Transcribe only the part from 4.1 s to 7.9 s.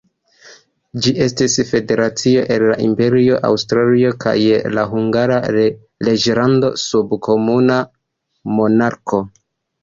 kaj la Hungara reĝlando sub komuna